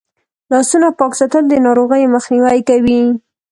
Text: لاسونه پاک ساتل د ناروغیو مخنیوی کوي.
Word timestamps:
لاسونه 0.51 0.87
پاک 0.99 1.11
ساتل 1.19 1.43
د 1.47 1.53
ناروغیو 1.65 2.13
مخنیوی 2.15 2.61
کوي. 2.69 3.01